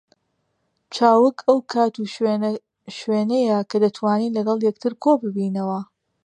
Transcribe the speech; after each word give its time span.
چاوگ 0.95 1.35
ئەو 1.47 1.59
کات 1.73 1.93
و 1.97 2.05
شوێنەیە 2.99 3.57
کە 3.69 3.77
دەتوانین 3.83 4.31
لەگەڵ 4.37 4.59
یەکتر 4.67 4.93
کۆ 5.03 5.11
ببینەوە 5.23 5.79